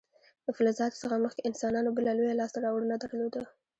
د 0.45 0.47
فلزاتو 0.57 0.99
څخه 1.03 1.15
مخکې 1.25 1.41
انسانانو 1.49 1.95
بله 1.97 2.11
لویه 2.17 2.37
لاسته 2.41 2.59
راوړنه 2.65 2.95
درلوده. 2.99 3.41